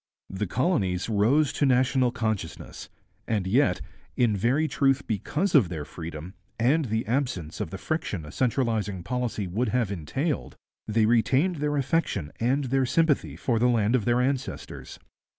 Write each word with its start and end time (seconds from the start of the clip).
The 0.31 0.47
colonies 0.47 1.09
rose 1.09 1.53
to 1.53 1.63
national 1.67 2.11
consciousness, 2.11 2.89
and 3.27 3.45
yet, 3.45 3.81
in 4.17 4.35
very 4.35 4.67
truth 4.67 5.05
because 5.05 5.53
of 5.53 5.69
their 5.69 5.85
freedom, 5.85 6.33
and 6.57 6.85
the 6.85 7.05
absence 7.05 7.61
of 7.61 7.69
the 7.69 7.77
friction 7.77 8.25
a 8.25 8.31
centralizing 8.31 9.03
policy 9.03 9.45
would 9.45 9.69
have 9.69 9.91
entailed, 9.91 10.55
they 10.87 11.05
retained 11.05 11.57
their 11.57 11.77
affection 11.77 12.31
and 12.39 12.63
their 12.63 12.87
sympathy 12.87 13.35
for 13.35 13.59
the 13.59 13.69
land 13.69 13.95
of 13.95 14.05
their 14.05 14.21
ancestors. 14.21 14.97